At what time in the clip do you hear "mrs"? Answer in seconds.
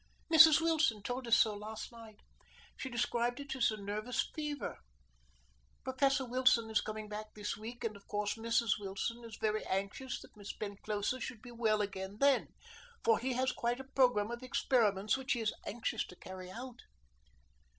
0.33-0.59, 8.33-8.79